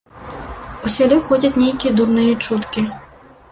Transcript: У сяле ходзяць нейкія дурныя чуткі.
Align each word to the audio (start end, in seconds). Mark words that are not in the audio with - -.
У 0.89 0.91
сяле 0.93 1.19
ходзяць 1.27 1.59
нейкія 1.65 1.91
дурныя 2.01 2.33
чуткі. 2.49 2.87